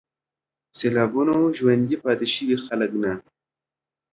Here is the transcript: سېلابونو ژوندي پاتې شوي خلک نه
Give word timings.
سېلابونو 0.77 1.35
ژوندي 1.57 1.97
پاتې 2.03 2.27
شوي 2.35 2.57
خلک 2.65 2.91
نه 3.03 3.11